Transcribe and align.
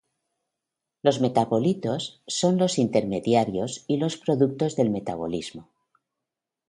Los 1.03 1.21
metabolitos 1.21 2.23
son 2.25 2.57
los 2.57 2.79
intermediarios 2.79 3.83
y 3.85 3.97
los 3.97 4.17
productos 4.17 4.75
del 4.75 4.89
metabolismo. 4.89 5.69